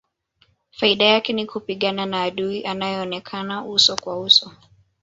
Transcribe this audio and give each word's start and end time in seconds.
Faida 0.71 1.05
yake 1.05 1.33
ni 1.33 1.45
kupigana 1.45 2.05
na 2.05 2.23
adui 2.23 2.65
anayeonekana 2.65 3.65
uso 3.65 3.95
kwa 3.95 4.19
uso 4.19 4.51